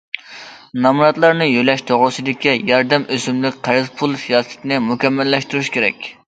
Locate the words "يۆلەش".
1.49-1.83